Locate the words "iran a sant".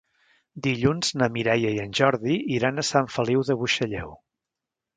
2.57-3.13